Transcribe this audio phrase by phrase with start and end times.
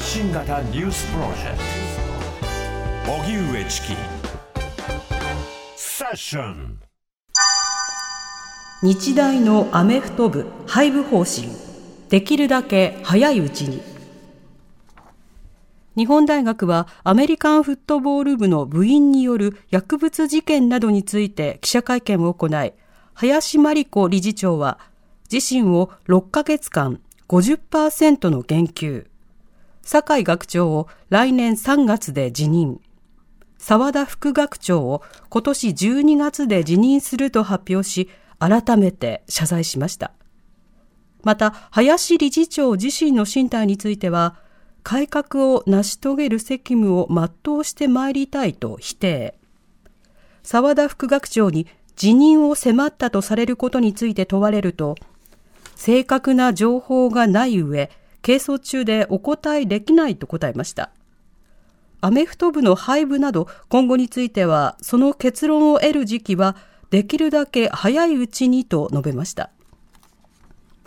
[0.00, 1.58] 発信型ニュースプロジェク
[3.04, 3.12] ト。
[3.12, 3.88] 荻上チキ。
[5.76, 6.80] セッション。
[8.82, 11.48] 日大のアメフト部廃部方針。
[12.08, 13.82] できるだけ早いうちに。
[15.98, 22.72] 日本大学はアメリカンフットボール部の部員による薬物事件などについて記者会見を行い
[23.12, 24.78] 林真理子理事長は
[25.30, 29.09] 自身を6ヶ月間50%の減給。
[29.82, 32.80] 酒井学長を来年3月で辞任。
[33.58, 38.08] 澤田副学長を今年12月で辞任すると発表し
[38.38, 40.12] 改めて謝罪しました。
[41.22, 44.36] また林理事長自身の進退については
[44.82, 49.38] 改革を成し遂げる責務を全うしてまいりたいと否定。
[50.42, 54.96] 澤田副学長に辞任を迫ったとされることについて問われると
[55.74, 57.90] 正確な情報がない上
[58.22, 60.90] 係争中でお答えできないと答えました。
[62.00, 66.56] アメフト部の廃部など今後についてはその結論を得る時期は
[66.90, 69.50] できるだけ早いうちにと述べました。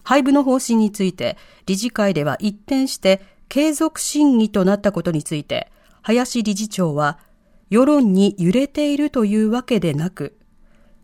[0.04, 7.20] 廃部の方針について理事会では一転して継続審議となったことについて林理事長は
[7.70, 10.38] 世論に揺れているというわけでなく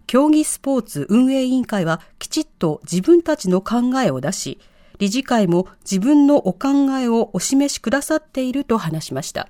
[0.06, 4.60] 競技スポーツ運営委員会はきちっと自分たちの考えを出し
[5.00, 9.50] 理事会も自分のお考えをお示しくださっていると話しました。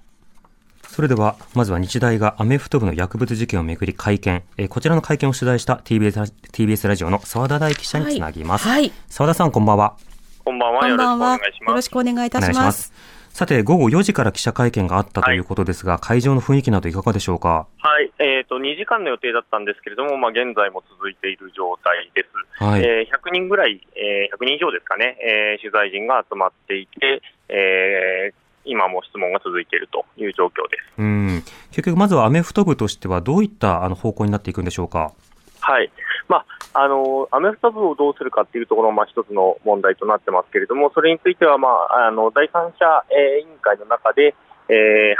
[0.87, 8.67] それでは、まずは日大がアメフト部の薬物事件をめぐり会見、えー、こちらの会見を取材した TBS, TBS ラジオの澤田大記者につなぎます。
[8.67, 8.91] はい。
[9.07, 9.97] 澤、はい、田さん、こんばんは。
[10.43, 10.87] こんばんは。
[10.87, 11.69] よろしくお願いします。
[11.69, 12.93] よろしくお願いいたします。
[13.39, 17.67] さて、午後4時から記者会見があったということですが、はい、会場の雰囲気などいかがでしょうか？
[17.77, 22.61] はい、えっ、ー、と、2時間の予定だったんですけれども、まあ、現在も続いている状態です。
[22.61, 31.41] はい、えー、100人ぐらい、えー、100人以上ですかね、えー、取材陣が集まっていて、えー、今も質問が続いているという状況ですうん
[31.71, 35.13] 結局、まずはアメフト部としては、どういったあの方向になっていくんでしょうか？
[35.61, 35.89] はい
[36.29, 44.33] まあ、あのアメフト部をどうするかというところも、まあ、一つの問題となってますけれども、それについては、まあ、あの第三者、えー、委員会の中で、
[44.69, 45.15] えー、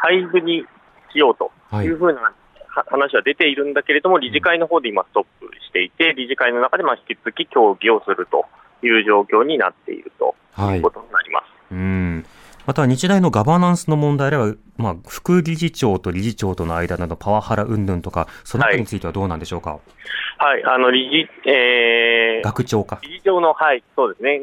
[0.00, 0.64] 廃部に
[1.12, 2.32] しようというふうな、はい
[2.86, 8.46] 話は出ているんだけれども、理事会の方で今、ストップしていて、理事会の中でまあ引き続き協議をすると
[8.86, 10.36] いう状況になっていると
[10.72, 11.74] いうことになります。
[11.74, 12.24] はい、うん
[12.66, 19.70] また日大のガバナンスの問題では、まあ、副理事長と理事長との間などパワハラ云々とか、そのあたりについてはどうなんでしょうか？
[19.70, 19.80] はい、
[20.38, 23.00] はい、あの理事、えー、学長か。
[23.02, 24.40] 理事長の、はい、そうですね、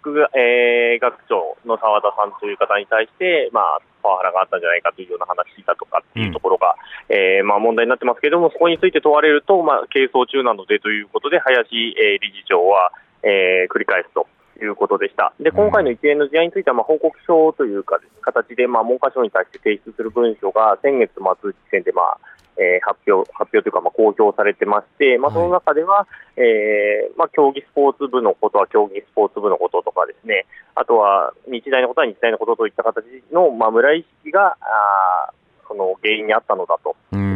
[0.00, 6.76] 副、えー、学長の澤田さんという方に対して、まあ、パワハラがあったんじゃないかというような話だとかっていうところが、
[7.08, 14.26] うん、えー、まあ、問題になってますけれども、そこについて問われると、まあ、係争中なのでということで、林、えー、理事長は、えー、繰り返すと
[14.60, 15.32] いうことでした。
[15.40, 22.18] で、今回の一連の事案については、まあ、報告書というか、形で、まあ、文科省に対して提出する文書が先月末時点で、まあ、
[22.56, 26.06] えー、発表、発表というか、まあ、公表されてまして、まあ、その中では、は
[26.36, 35.30] い、えー、まあ、競技スポーツ部のことは競技スポーツ部のこととかですね、あとは、日大のことは日大のことといった形の、まあ、村意識が、あ
[35.66, 36.94] その原因にあったのだと。
[37.12, 37.33] いうふ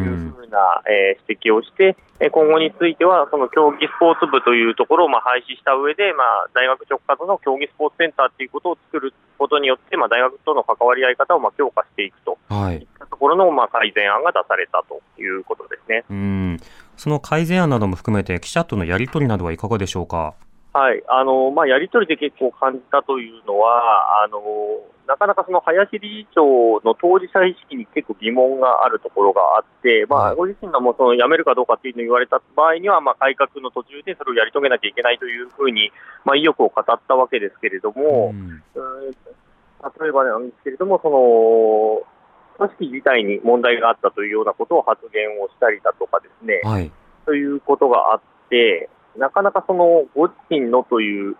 [0.48, 1.96] うな、えー、指摘をして、
[2.32, 12.38] 今後については、その競技スポーツ部というところをまあ廃止した上で、まあ、大学直轄の競技スポーツセンターということを作ることによって、まあ、大学との関わり合い方をまあ強化していくと。
[12.72, 16.04] いったところのまあ改善案が出されたということですね。
[16.10, 16.56] うん。
[16.96, 20.34] その改善案なども含めて、記者とのやり取りなどはいかがでしょうか？
[20.72, 21.02] はい。
[21.08, 24.40] あのまあ、やり取りで結構感じたというのは、あの
[25.08, 35.90] なかなかその林理事長の当事者意識に結構疑問があるところがあって、まあ、ご自身がもうその辞めるかどうかっていうのを言われた場合には、まあ、改革の途中でそれをやり遂げなきゃいけないというふうに、
[36.26, 46.92] まあ、意欲を語ったわけですけれども、うん、例えばなんですけれども、その組織自体に問題があったというようなことを発言をしたりだとかですね、はい、
[47.24, 51.36] ということがあって、なかなかそのご自身のという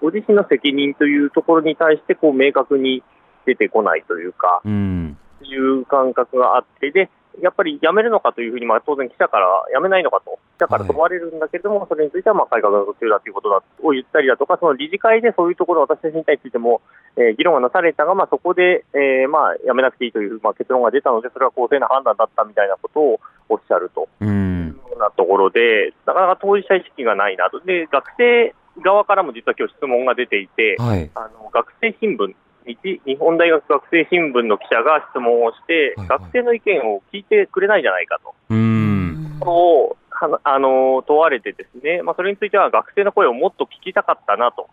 [0.00, 3.02] ご自身の責任というところに対してこう明確に
[3.46, 16.82] 出てこないというか、うん、いう感覚があって、でやっぱり辞めるのかというふうに、まあ、当然記者から辞めないのかと、記者から問われるんだけれども、はい、それについてはまあ改革の途中だということだを言ったりだとか、その理事会でそういうところ、私たちについても、
[17.16, 23.20] えー、議論がなされたが、まあ、そこで、えー、まあ辞めなくていいという、まあ、結論が出たので、それは公正な判断だったみたいなことを
[23.50, 24.08] おっしゃると。
[24.22, 27.60] いうようなところで、なかなか当事者意識がないなと。
[27.60, 32.34] で学生側からも実は今日質問が出ていて、はい、あの学生新聞
[32.66, 38.34] 日、日本大学学生新聞の記者が質問をして、はいはい、学生の意見を聞いてくれないじゃないかと。
[38.50, 39.40] うん。
[39.40, 39.96] を
[40.44, 44.68] あの問われてですね、まあ、それについては学生の声をもっと聞きたかったなと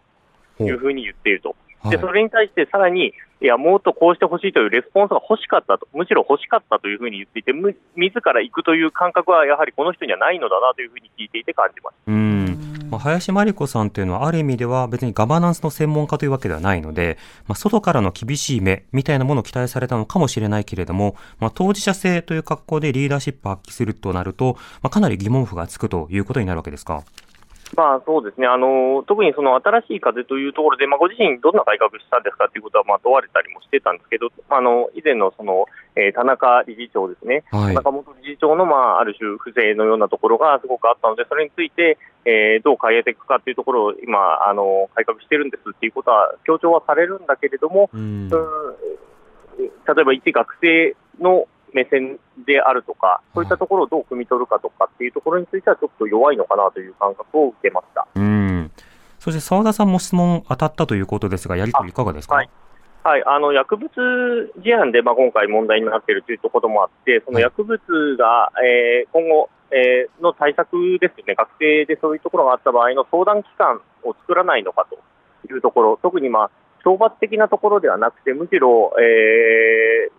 [0.61, 1.55] いうふうに言っていると
[1.89, 7.75] でそれに対してさらに、いや、もっとこうしてほしいというレスポンスが欲しかったと、むしろ欲しかったというふうに言っていて、自
[8.23, 11.95] ら行くという感覚はやはりこの人にはないのだなというふうに聞いていて感じます。
[12.07, 12.37] うん
[12.89, 27.03] まあ、林真理子さんというのは、ある意味では別にガバナンスの専門家というわけではないので、まあ、外からの厳しい目みたいなものを期待されたのかもしれないけれども、まあ、当事者性という格好でリーダーシップを発揮するとなると、まあ、かなり疑問符がつくということになるわけですか？
[27.75, 35.65] まあそうですね、あの特にその新しい風というところで、まあ、ご自身、どんな改革したんですかということはまあ問われたりもしてたんですけど、あの以前のその、
[35.95, 51.47] えー、田中理事長ですね、はい、中本理事長の、まあ、ある種、不正のようなところがすごくあったので、それについて、えー、どう変えていくかというところを今、あの改革してるんですっていうことは強調はされるんだけれども、うん、例えば一学生の
[51.77, 58.07] 目線であるとか、そういったところをどう汲み取るかとかっていうところについては、ちょっと弱いのかなという感覚を受けました。
[58.15, 58.71] うん。
[59.19, 62.35] そして澤田さんも質問当たったということですが、やり取りいかがですか？
[62.35, 62.49] はい。
[63.03, 63.89] はい、あの薬物
[64.57, 67.79] 事案で、まあ、今回問題になっているというところもあって、その薬物
[68.17, 74.99] が、えー、今後、えー、の対策ですね、学生でそういうところがあった場合の相談機関を作らないのかと
[75.53, 76.51] いうところ、特に、まあ、
[76.83, 80.11] 懲罰的なところではなくて、むしろ、えー、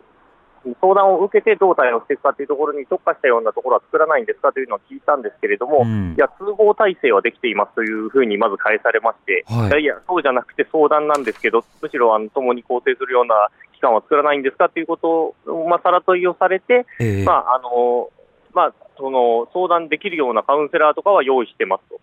[0.81, 18.11] 相談を受けてどう対応していくかというところに特化したようなところは作らないんですかというのを聞いたんですけれども、うん、いや、通報体制はできていますというふうにまず返されまして、はい、いやいや、そうじゃなくて相談なんですけど、むしろあの共に構成するような機関は作らないんですかということを、まあ、さら問いをされて、えー、まああの
[18.55, 22.01] まあ、その相談できるようなカウンセラーとかは用意してますと。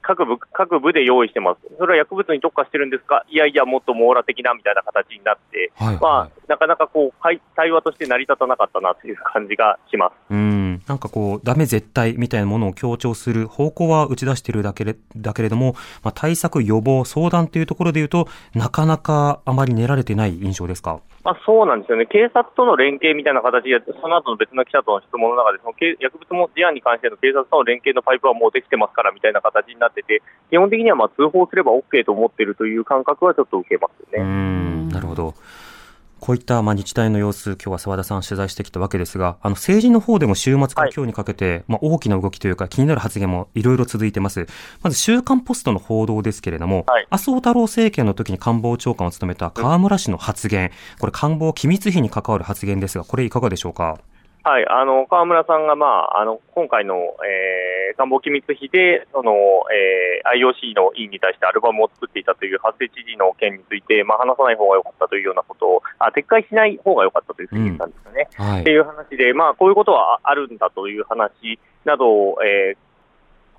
[0.00, 10.12] 各部各部で用意してます、それは薬物に特化してるんですか、いやいや、もっと網羅的なみたいな形になって、はいはい、まあ、なかなかこう対話として成り立たなかったなという感じがします。
[10.30, 10.82] うん。
[10.88, 14.84] なんかこう、だめ絶対みたいなものを強調する方向は打ち出しているだけ
[15.16, 21.00] だけれども、まあ、対策、予防、相談というところでいうと、なかなかあまり練られてない印象ですか？
[21.24, 34.22] まあ、そうなんですよね、警察との連携みたいな形で、その後の別の記者との質問の中で、その薬物も事案に関しての警察との連携のパイプはもうできてますからみたいな形になってて、基本的にはまあ通報すれば OK と思っているという感覚はちょっと受けますね。
[34.22, 35.34] うんなるほど
[36.22, 44.46] こういったまあ日大の様子、今日は澤田さん取材してきたわけですが、あの政治の方でも週末から今日にかけて、まあ大きな動きというか気になる発言もいろいろ続いてます。
[44.82, 50.70] まず週刊ポストの報道ですけれども、はい、麻生太郎政権の時に官房長官を務めた河村氏の発言、
[51.00, 53.98] これ官房機密費に関わる発言ですが、これいかがでしょうか。
[54.44, 59.32] はい、あの川村さんが、まあ、あの今回の、えー、官房機密費でその、
[59.70, 68.28] えー、IOC の委員に対してアルバムを作っていたという発生知事の件について、まあ、話さない方が良かったというようなことをあ、撤回しない方が良かったというふうに言ったんですよね。
[68.38, 72.91] うんはい、っていう話で、まあ、こういうことはあるんだという話などを、えー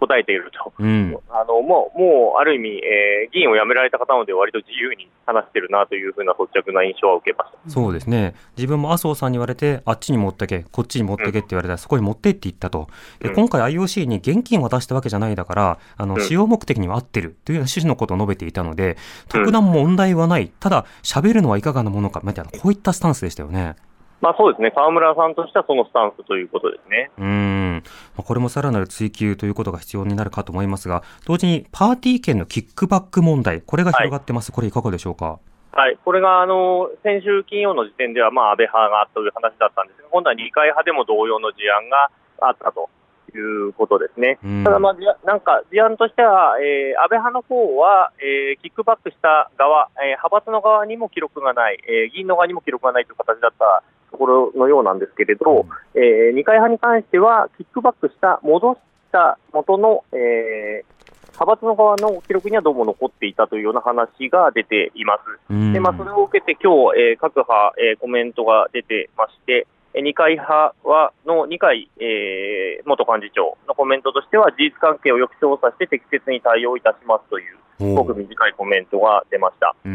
[0.07, 12.88] 答えていると、うん、あのもうもうある意味、えー、議員を辞められた方なので、割と自由に話してるなというふうな率直な印象は受けましたそうですね、自分も麻生さんに言われて、あっちに持ってけ、こっちに持ってけって言われたら、そこに持ってって言ったと、
[13.19, 18.97] で今回、IOC に現金を渡したわけじゃないだから、あの使用目的には合ってるという趣旨のことを述べていたので、
[19.29, 23.75] 特段問題はない、ただ、喋るのはいかがなものかみたいな、こういったスタンスでしたよね。
[24.23, 27.11] まあ、そうですね、河村さんとしてはそのスタンスということですね。
[27.17, 27.83] うん
[28.15, 35.39] これもさらなる追及ということが必要になるかと思いますが、同時にパーティー券のキックバック問題、これが広がってます、はい、これ、いかがでしょうか？
[35.74, 42.09] はい、これがあの先週金曜の時点では、まあ、安倍派がという話だったんですが、今度は二階派でも同様の事案が
[42.39, 42.89] あったと
[43.36, 44.39] いうことですね。
[44.63, 44.95] ただ、まあ、
[45.25, 53.83] なんか事案としては、えー、安倍派の方は、えー、キックバックした側、えー、派閥の側にも記録がない、えー、議員の側にも記録がないという形だった
[54.13, 55.65] ところのようなんですけれど、
[55.96, 58.79] うん、えー、二階派に関しては、キックバックした、戻し
[59.12, 60.86] た元の、えー、
[61.34, 65.17] 派閥の側の記録にはどうも残っていたというような話が出ていま
[65.50, 65.74] す。
[65.74, 69.65] でまあ、それを受けて今日、えー、各派、えー、コメントが出てまして、
[70.01, 79.75] 二階派はの二階、えー、元幹事長のコメントとしては、事実関係をよく調査して適切に対応いたしますという、すごく短いコメントが出ました。
[79.85, 79.91] えー、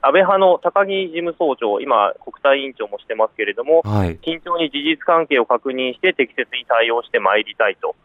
[0.00, 7.96] 安倍派の高木事務総長、今、国対委員長もしてますけれども、はい、慎重に事実関係を確認して適切に対応してまいりたいと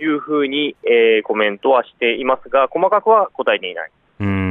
[0.00, 3.90] いうふうに、えー、コメントはしていますが、細かくは答えていない。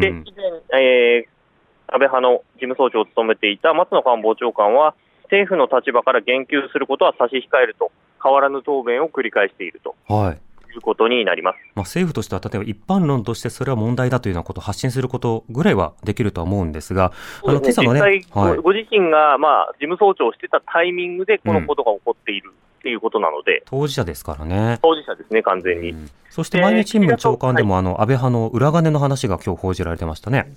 [0.01, 4.93] で以前、えー、安倍派の事務総長を務めていた松野官房長官は、
[5.24, 9.96] 政府の立場から言及することは差し控えると、変わらぬ答弁を繰り返していると。
[10.08, 17.12] はいいうことになります、まあ、政府としては、例えば一般論としてそれは問題だというようなことを発信することぐらいはできるとは思うんですが、
[17.46, 18.24] あの今朝のね、はい、
[18.58, 22.51] ご自身が、まあ、事務総長をしてたタイミングでこのことが起こっている。
[22.80, 24.77] っていうことなので、当事者ですからね。
[24.82, 25.92] 当事者ですね、完全に。
[25.92, 30.51] うん、そして毎日新聞長官でも、あの安倍派の裏金の話が今日報じられてましたね。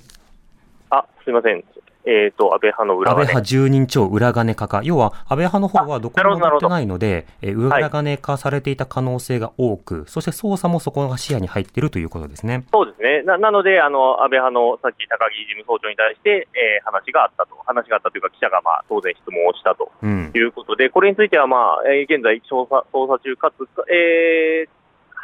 [0.90, 1.62] あ、すみません。
[2.06, 4.80] えっ、と、安倍派の裏安倍側派10人超裏金化か。
[4.84, 12.64] 要は、安倍派の方はどこにも載ってないので、えー裏金化されていた可能性が多く、そして捜査もそこが視野に入っているということですね。
[12.72, 13.22] そうですね。
[13.24, 17.56] ななので、あの、安倍派のさっき高木事務総長に対して、えー話があったと。
[17.66, 20.30] 話があったというか、記者がまあ、当然質問をしたとうん。
[20.34, 24.76] いうことで、これについてはまあ、えー現在調査、捜査中かつ、えーは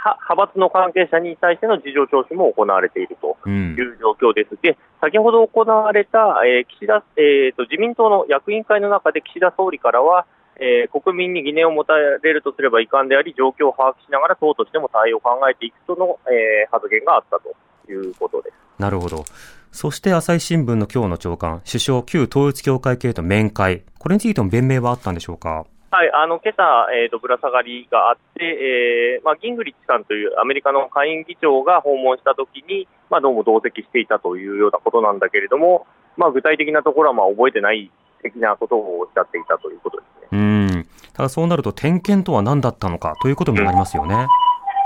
[0.04, 3.80] 派閥の関係者に対しての事情聴取も行われているとうんい。
[3.80, 4.58] う状況です。
[4.60, 17.54] で、先ほど行われた、えー岸田、えーと、自民党の役員会の中で岸田総理からは、えー国民に疑念を持たれるとすれば遺憾であり、状況を把握しながら党としても対応を考えていくとの、えー発言があったと
[17.90, 18.54] いうことです。
[18.78, 19.24] なるほど。
[19.70, 23.84] そして朝日新聞の今日の長官、首相、旧統一教会系と面会。
[23.98, 25.64] これについても弁明はあったんでしょうか？
[25.92, 40.38] はい、あの、今朝、えーと、ぶら下がりがあって、えーまあ、ギングリッチさんというアメリカの下院議長が訪問したときに、まあ、どうも同席していたというようなことなんだけれども、まあ、具体的なところはまあ覚えてない的なことをおっしゃっていたということですね。
[40.38, 40.42] う
[40.80, 40.88] ん。
[41.12, 44.14] ただそうなると点検とは何だったのかということにもなりますよね。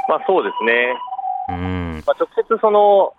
[0.08, 0.98] まあ、そうですね。
[1.50, 2.02] うん。
[2.04, 3.14] まあ、直接その、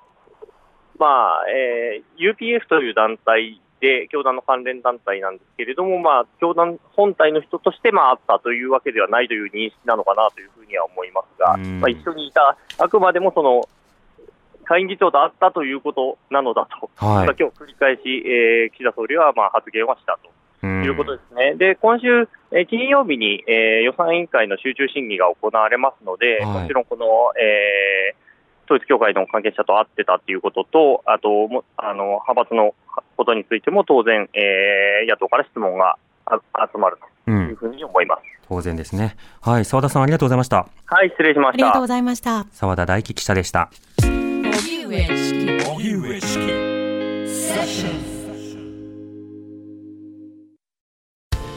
[1.00, 13.67] まあ、えー UPF という団体で、教団の関連団体なんですけれども、まあ、教団本体の人として、まあ、あったというわけではないという認識なのかなというふうには思いますが、うんまあ、一緒にいた、あくまでもその、
[14.67, 20.29] 下院議長と会ったということなのだと、はいだけを繰り返し、えー岸田総理はまあ発言はしたと。
[20.67, 21.55] いうことですね。
[21.55, 27.05] で、今週、えー金曜日に、えー予算委員会の集中審議が行われますので、はいもちろんこの、
[27.39, 28.27] えー
[28.67, 32.75] 統一教会の関係者と会ってたっていうことと、あと、もあの、派閥の
[33.16, 36.39] ことについても当然、えー野党から質問があ
[36.74, 37.32] 集まるとう。
[37.32, 38.22] いうんふうに思います。
[38.50, 39.16] 当然ですね。
[39.42, 39.66] はい。
[39.66, 40.68] 澤田さんありがとうございました。
[40.86, 41.88] はい、失礼しましたありがとうご。
[41.88, 42.46] ざいました。
[42.51, 43.70] 澤田大樹記者でした。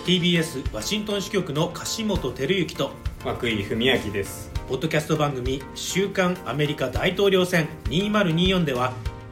[0.06, 2.90] TBS ワシントン支局の樫本照之と
[3.24, 8.92] 涌井文明ですポッドキャスト番組「週刊アメリカ大統領選2024」では